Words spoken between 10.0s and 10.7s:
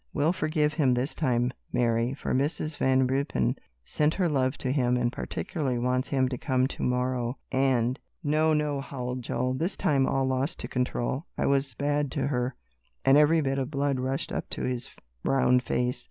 all lost to